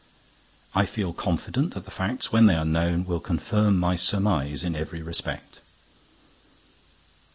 I 0.73 0.87
feel 0.87 1.13
confident 1.13 1.75
that 1.75 1.85
the 1.85 1.91
facts, 1.91 2.31
when 2.33 2.47
they 2.47 2.55
are 2.55 2.65
known, 2.65 3.05
will 3.05 3.19
confirm 3.19 3.77
my 3.77 3.95
surmise 3.95 4.63
in 4.63 4.75
every 4.75 5.03
respect. 5.03 5.59